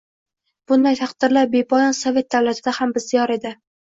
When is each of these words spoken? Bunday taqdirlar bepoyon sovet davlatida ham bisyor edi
Bunday 0.71 0.95
taqdirlar 1.01 1.51
bepoyon 1.51 1.93
sovet 1.99 2.31
davlatida 2.37 2.75
ham 2.79 2.95
bisyor 2.97 3.35
edi 3.37 3.53